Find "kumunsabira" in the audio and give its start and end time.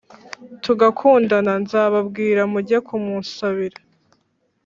2.87-3.77